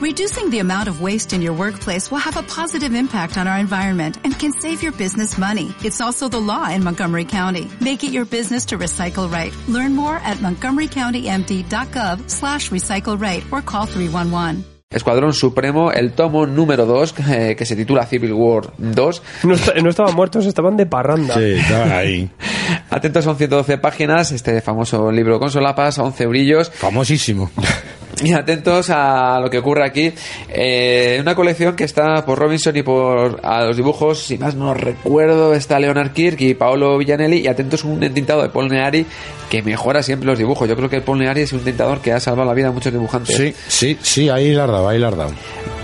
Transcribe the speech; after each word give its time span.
Reducing 0.00 0.48
the 0.48 0.60
amount 0.60 0.88
of 0.88 1.02
waste 1.02 1.34
in 1.34 1.42
your 1.42 1.52
workplace 1.52 2.10
will 2.10 2.24
have 2.24 2.38
a 2.38 2.42
positive 2.42 2.94
impact 2.94 3.36
on 3.36 3.46
our 3.46 3.58
environment 3.58 4.16
and 4.24 4.32
can 4.32 4.50
save 4.50 4.82
your 4.82 4.92
business 4.92 5.36
money. 5.36 5.74
It's 5.84 6.00
also 6.00 6.26
the 6.26 6.40
law 6.40 6.70
in 6.70 6.82
Montgomery 6.82 7.26
County. 7.26 7.68
Make 7.82 8.02
it 8.02 8.10
your 8.10 8.24
business 8.24 8.64
to 8.66 8.78
recycle 8.78 9.30
right. 9.30 9.52
Learn 9.68 9.94
more 9.94 10.16
at 10.24 10.38
montgomerycountymd.gov 10.38 12.30
slash 12.30 12.70
recycle 12.70 13.20
right 13.20 13.44
or 13.52 13.60
call 13.60 13.84
311. 13.84 14.64
Escuadrón 14.88 15.34
Supremo, 15.34 15.92
el 15.92 16.14
tomo 16.14 16.46
número 16.46 16.86
2, 16.86 17.14
eh, 17.28 17.54
que 17.56 17.66
se 17.66 17.76
titula 17.76 18.06
Civil 18.06 18.32
War 18.32 18.72
2. 18.78 19.22
No, 19.44 19.54
no 19.82 19.90
estaban 19.90 20.16
muertos, 20.16 20.46
estaban 20.46 20.78
de 20.78 20.86
parranda. 20.86 21.34
Sí, 21.34 21.56
estaban 21.58 21.92
ahí. 21.92 22.30
Atentos, 22.90 23.22
son 23.22 23.36
112 23.36 23.76
páginas, 23.76 24.32
este 24.32 24.62
famoso 24.62 25.12
libro 25.12 25.38
con 25.38 25.50
solapas, 25.50 25.98
11 25.98 26.26
brillos. 26.26 26.70
Famosísimo. 26.70 27.50
Y 28.22 28.32
atentos 28.32 28.90
a 28.90 29.40
lo 29.40 29.48
que 29.48 29.58
ocurre 29.58 29.84
aquí. 29.84 30.12
Eh, 30.48 31.18
una 31.20 31.34
colección 31.34 31.74
que 31.74 31.84
está 31.84 32.24
por 32.24 32.38
Robinson 32.38 32.76
y 32.76 32.82
por 32.82 33.40
a 33.42 33.64
los 33.64 33.76
dibujos, 33.76 34.24
si 34.24 34.36
más 34.36 34.54
no 34.54 34.74
recuerdo, 34.74 35.54
está 35.54 35.78
Leonard 35.78 36.12
Kirk 36.12 36.40
y 36.40 36.54
Paolo 36.54 36.98
Villanelli. 36.98 37.38
Y 37.38 37.46
atentos 37.46 37.84
un 37.84 38.02
entintado 38.02 38.42
de 38.42 38.50
Paul 38.50 38.68
Neary 38.68 39.06
que 39.48 39.62
mejora 39.62 40.02
siempre 40.02 40.26
los 40.26 40.38
dibujos. 40.38 40.68
Yo 40.68 40.76
creo 40.76 40.90
que 40.90 41.00
Paul 41.00 41.18
Neary 41.18 41.42
es 41.42 41.52
un 41.52 41.60
tintador 41.60 42.00
que 42.00 42.12
ha 42.12 42.20
salvado 42.20 42.48
la 42.48 42.54
vida 42.54 42.68
a 42.68 42.72
muchos 42.72 42.92
dibujantes. 42.92 43.36
Sí, 43.36 43.54
sí, 43.68 43.98
sí, 44.02 44.28
ahí 44.28 44.52
la 44.52 44.64
has 44.64 44.70
dado, 44.70 44.88
ahí 44.88 44.98
la 44.98 45.10
dado. 45.10 45.32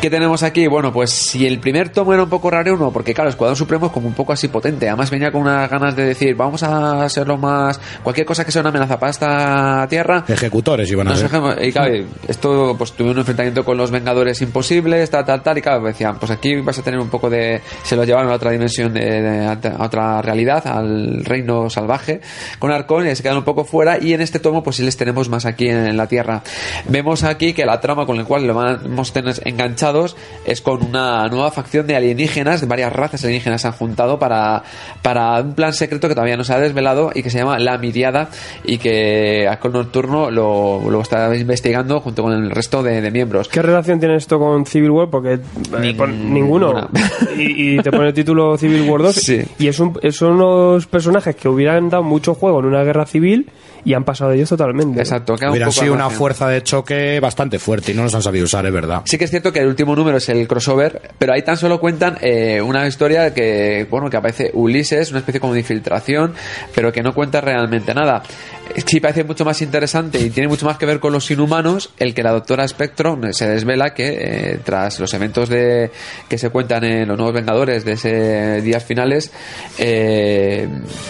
¿Qué 0.00 0.10
tenemos 0.10 0.42
aquí? 0.44 0.66
Bueno, 0.68 0.92
pues 0.92 1.10
si 1.10 1.46
el 1.46 1.58
primer 1.58 1.88
tomo 1.88 2.12
era 2.12 2.22
un 2.22 2.28
poco 2.28 2.48
raro 2.50 2.74
uno, 2.74 2.92
porque 2.92 3.12
claro, 3.14 3.30
Escuadrón 3.30 3.56
Supremo 3.56 3.86
es 3.86 3.92
como 3.92 4.06
un 4.06 4.12
poco 4.14 4.32
así 4.32 4.46
potente. 4.46 4.86
Además 4.88 5.10
venía 5.10 5.32
con 5.32 5.40
unas 5.40 5.68
ganas 5.68 5.96
de 5.96 6.04
decir, 6.04 6.36
vamos 6.36 6.62
a 6.62 7.02
hacerlo 7.04 7.36
más... 7.38 7.80
Cualquier 8.04 8.24
cosa 8.26 8.44
que 8.44 8.52
sea 8.52 8.60
una 8.60 8.68
amenaza 8.68 9.00
para 9.00 9.10
esta 9.10 9.86
tierra, 9.88 10.22
Ejecutores 10.28 10.88
iban 10.92 11.08
a 11.08 11.16
ser. 11.16 11.30
y 11.64 11.72
claro, 11.72 12.04
esto 12.28 12.76
pues 12.78 12.92
tuve 12.92 13.10
un 13.10 13.18
enfrentamiento 13.18 13.64
con 13.64 13.76
los 13.78 13.90
Vengadores 13.90 14.40
imposibles, 14.42 15.10
tal, 15.10 15.24
tal, 15.24 15.42
tal, 15.42 15.58
y 15.58 15.62
claro, 15.62 15.82
decían, 15.82 16.18
pues 16.20 16.30
aquí 16.30 16.54
vas 16.60 16.78
a 16.78 16.82
tener 16.82 17.00
un 17.00 17.08
poco 17.08 17.28
de... 17.28 17.60
Se 17.82 17.96
lo 17.96 18.04
llevaron 18.04 18.30
a 18.30 18.34
otra 18.34 18.50
dimensión, 18.52 18.92
de, 18.92 19.00
de- 19.22 19.46
a 19.46 19.82
otra 19.84 20.20
realidad, 20.22 20.64
al 20.68 21.24
reino 21.24 21.68
salvaje, 21.70 22.20
con 22.60 22.70
Arcón, 22.70 23.08
y 23.08 23.16
se 23.16 23.22
quedan 23.24 23.38
un 23.38 23.44
poco 23.44 23.64
fuera, 23.64 23.98
y 24.00 24.12
en 24.12 24.20
este 24.20 24.38
tomo 24.38 24.62
pues 24.62 24.76
sí 24.76 24.84
les 24.84 24.96
tenemos 24.96 25.28
más 25.28 25.46
aquí 25.46 25.68
en, 25.68 25.96
la 25.96 26.06
Tierra. 26.06 26.42
Vemos 26.86 27.24
aquí 27.24 27.54
que 27.54 27.64
la 27.64 27.80
trama 27.80 28.06
con 28.06 28.16
la 28.18 28.24
cual 28.24 28.46
lo 28.46 28.54
vamos 28.54 29.10
a 29.10 29.12
tener 29.14 29.40
es 30.44 30.60
con 30.60 30.84
una 30.84 31.26
nueva 31.28 31.50
facción 31.50 31.86
de 31.86 31.96
alienígenas, 31.96 32.66
varias 32.68 32.92
razas 32.92 33.22
alienígenas 33.24 33.60
se 33.62 33.66
han 33.68 33.72
juntado 33.74 34.18
para, 34.18 34.62
para 35.02 35.40
un 35.40 35.54
plan 35.54 35.72
secreto 35.72 36.08
que 36.08 36.14
todavía 36.14 36.36
no 36.36 36.44
se 36.44 36.52
ha 36.52 36.58
desvelado 36.58 37.10
y 37.14 37.22
que 37.22 37.30
se 37.30 37.38
llama 37.38 37.58
La 37.58 37.78
Miriada 37.78 38.28
y 38.64 38.78
que 38.78 39.46
Arcón 39.48 39.72
Nocturno 39.72 40.30
lo, 40.30 40.90
lo 40.90 41.00
está 41.00 41.34
investigando 41.34 42.00
junto 42.00 42.22
con 42.22 42.32
el 42.32 42.50
resto 42.50 42.82
de, 42.82 43.00
de 43.00 43.10
miembros. 43.10 43.48
¿Qué 43.48 43.62
relación 43.62 43.98
tiene 44.00 44.16
esto 44.16 44.38
con 44.38 44.66
Civil 44.66 44.90
War? 44.90 45.08
Porque 45.10 45.34
eh, 45.82 45.94
pon- 45.96 46.32
ninguno. 46.32 46.88
Y, 47.36 47.74
y 47.76 47.78
te 47.82 47.90
pone 47.90 48.08
el 48.08 48.14
título 48.14 48.56
Civil 48.56 48.88
War 48.88 49.02
2. 49.02 49.14
Sí. 49.14 49.42
Y 49.58 49.68
es 49.68 49.78
un- 49.78 49.98
son 50.10 50.32
unos 50.40 50.86
personajes 50.86 51.36
que 51.36 51.48
hubieran 51.48 51.90
dado 51.90 52.02
mucho 52.02 52.34
juego 52.34 52.60
en 52.60 52.66
una 52.66 52.82
guerra 52.82 53.04
civil 53.06 53.50
y 53.84 53.94
han 53.94 54.04
pasado 54.04 54.30
de 54.30 54.36
ellos 54.38 54.48
totalmente. 54.48 54.98
Exacto, 55.00 55.34
Hubieran 55.34 55.70
sido 55.70 55.92
una 55.92 56.10
fuerza 56.10 56.48
de 56.48 56.62
choque 56.62 57.20
bastante 57.20 57.58
fuerte 57.58 57.92
y 57.92 57.94
no 57.94 58.02
los 58.02 58.14
han 58.14 58.22
sabido 58.22 58.44
usar, 58.46 58.66
es 58.66 58.72
verdad. 58.72 59.02
Sí 59.04 59.16
que 59.18 59.24
es 59.24 59.30
cierto 59.30 59.52
que 59.52 59.60
el 59.60 59.75
último 59.76 59.94
número 59.94 60.16
es 60.16 60.28
el 60.30 60.48
crossover, 60.48 61.10
pero 61.18 61.34
ahí 61.34 61.42
tan 61.42 61.58
solo 61.58 61.78
cuentan 61.78 62.16
eh, 62.22 62.62
una 62.62 62.86
historia 62.86 63.34
que, 63.34 63.86
bueno, 63.90 64.08
que 64.08 64.16
aparece 64.16 64.50
Ulises, 64.54 65.10
una 65.10 65.18
especie 65.18 65.38
como 65.38 65.52
de 65.52 65.60
infiltración, 65.60 66.32
pero 66.74 66.90
que 66.90 67.02
no 67.02 67.12
cuenta 67.12 67.42
realmente 67.42 67.92
nada. 67.92 68.22
Eh, 68.74 68.82
Sí 68.86 69.00
parece 69.00 69.24
mucho 69.24 69.44
más 69.44 69.60
interesante 69.60 70.18
y 70.18 70.30
tiene 70.30 70.48
mucho 70.48 70.64
más 70.64 70.78
que 70.78 70.86
ver 70.86 70.98
con 70.98 71.12
los 71.12 71.30
inhumanos, 71.30 71.90
el 71.98 72.14
que 72.14 72.22
la 72.22 72.32
doctora 72.32 72.66
Spectro 72.66 73.18
se 73.32 73.48
desvela 73.48 73.92
que 73.92 74.16
eh, 74.18 74.58
tras 74.64 74.98
los 74.98 75.12
eventos 75.12 75.50
de 75.50 75.90
que 76.28 76.38
se 76.38 76.48
cuentan 76.48 76.84
en 76.84 77.08
los 77.08 77.18
nuevos 77.18 77.34
Vengadores 77.34 77.84
de 77.84 77.92
ese 77.92 78.62
días 78.62 78.82
finales, 78.82 79.30
eh, 79.78 80.66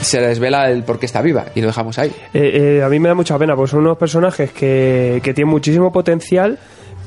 se 0.00 0.20
desvela 0.20 0.68
el 0.68 0.82
por 0.82 0.98
qué 0.98 1.06
está 1.06 1.22
viva 1.22 1.46
y 1.54 1.60
lo 1.60 1.68
dejamos 1.68 1.96
ahí. 1.98 2.12
Eh, 2.34 2.78
eh, 2.78 2.82
a 2.82 2.88
mí 2.88 2.98
me 2.98 3.08
da 3.08 3.14
mucha 3.14 3.38
pena, 3.38 3.54
porque 3.54 3.70
son 3.70 3.80
unos 3.80 3.98
personajes 3.98 4.50
que, 4.50 5.20
que 5.22 5.32
tienen 5.32 5.50
muchísimo 5.50 5.92
potencial, 5.92 6.58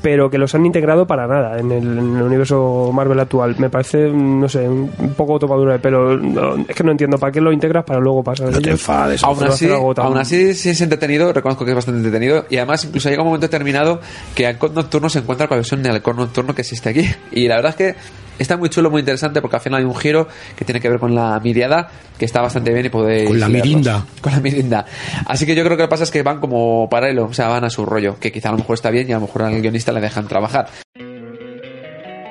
pero 0.02 0.28
que 0.28 0.36
los 0.36 0.54
han 0.54 0.66
integrado 0.66 1.06
para 1.06 1.26
nada 1.26 1.58
en 1.58 1.70
el, 1.70 1.98
en 1.98 2.16
el 2.16 2.22
universo 2.22 2.90
Marvel 2.92 3.20
actual. 3.20 3.54
Me 3.58 3.70
parece, 3.70 4.08
no 4.10 4.48
sé, 4.48 4.68
un 4.68 5.14
poco 5.16 5.38
topadura 5.38 5.74
de 5.74 5.78
pelo. 5.78 6.16
No, 6.16 6.56
es 6.68 6.74
que 6.74 6.82
no 6.82 6.90
entiendo 6.90 7.18
para 7.18 7.32
qué 7.32 7.40
lo 7.40 7.52
integras 7.52 7.84
para 7.84 8.00
luego 8.00 8.22
pasar 8.22 8.50
No 8.50 8.60
te 8.60 8.70
enfades. 8.70 9.22
Aún 9.22 9.42
así, 9.44 9.68
aún 9.70 10.18
así, 10.18 10.54
sí 10.54 10.70
es 10.70 10.80
entretenido, 10.80 11.32
reconozco 11.32 11.64
que 11.64 11.70
es 11.70 11.76
bastante 11.76 11.98
entretenido. 11.98 12.44
Y 12.50 12.56
además, 12.56 12.84
incluso 12.84 13.08
llega 13.08 13.22
un 13.22 13.28
momento 13.28 13.46
determinado 13.46 14.00
que 14.34 14.46
Halcón 14.46 14.74
Nocturno 14.74 15.08
se 15.08 15.20
encuentra 15.20 15.46
con 15.46 15.56
la 15.56 15.60
versión 15.60 15.82
de 15.82 15.90
Halcón 15.90 16.16
Nocturno 16.16 16.54
que 16.54 16.62
existe 16.62 16.88
aquí. 16.88 17.08
Y 17.30 17.46
la 17.46 17.56
verdad 17.56 17.70
es 17.70 17.76
que 17.76 17.94
está 18.38 18.56
muy 18.56 18.68
chulo, 18.68 18.90
muy 18.90 19.00
interesante, 19.00 19.40
porque 19.40 19.56
al 19.56 19.62
final 19.62 19.80
hay 19.80 19.84
un 19.86 19.94
giro 19.94 20.28
que 20.56 20.64
tiene 20.64 20.80
que 20.80 20.88
ver 20.88 20.98
con 20.98 21.14
la 21.14 21.38
miriada, 21.40 21.88
que 22.18 22.24
está 22.24 22.40
bastante 22.40 22.72
bien 22.72 22.86
y 22.86 22.88
podéis. 22.88 23.28
Con 23.28 23.40
la 23.40 23.48
leerlos. 23.48 23.66
mirinda. 23.68 24.06
Con 24.20 24.32
la 24.32 24.40
mirinda. 24.40 24.86
Así 25.26 25.46
que 25.46 25.54
yo 25.54 25.62
creo 25.64 25.76
que 25.76 25.82
lo 25.82 25.88
que 25.88 25.90
pasa 25.90 26.04
es 26.04 26.10
que 26.10 26.22
van 26.22 26.40
como 26.40 26.88
paralelo, 26.88 27.24
o 27.24 27.32
sea, 27.34 27.48
van 27.48 27.64
a 27.64 27.70
su 27.70 27.84
rollo, 27.84 28.18
que 28.20 28.30
quizá 28.32 28.48
a 28.48 28.52
lo 28.52 28.58
mejor 28.58 28.74
está 28.74 28.90
bien 28.90 29.08
y 29.08 29.12
a 29.12 29.16
lo 29.16 29.22
mejor 29.22 29.42
al 29.42 29.60
guionista 29.60 29.92
le 29.92 30.00
dejan 30.00 30.28
trabajar. 30.28 30.68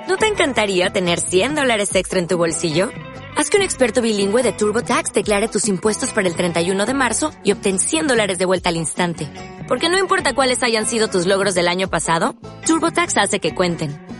¿No 0.07 0.17
te 0.17 0.27
encantaría 0.27 0.89
tener 0.89 1.19
100 1.19 1.55
dólares 1.55 1.95
extra 1.95 2.19
en 2.19 2.27
tu 2.27 2.37
bolsillo? 2.37 2.89
Haz 3.37 3.49
que 3.49 3.57
un 3.57 3.63
experto 3.63 4.01
bilingüe 4.01 4.43
de 4.43 4.51
TurboTax 4.51 5.13
declare 5.13 5.47
tus 5.47 5.67
impuestos 5.69 6.11
para 6.11 6.27
el 6.27 6.35
31 6.35 6.85
de 6.85 6.93
marzo 6.93 7.31
y 7.45 7.53
obtén 7.53 7.79
100 7.79 8.07
dólares 8.07 8.37
de 8.37 8.45
vuelta 8.45 8.69
al 8.69 8.75
instante. 8.75 9.29
Porque 9.69 9.89
no 9.89 9.97
importa 9.97 10.33
cuáles 10.33 10.63
hayan 10.63 10.85
sido 10.85 11.07
tus 11.07 11.25
logros 11.25 11.55
del 11.55 11.69
año 11.69 11.87
pasado, 11.89 12.35
TurboTax 12.65 13.17
hace 13.17 13.39
que 13.39 13.55
cuenten. 13.55 14.10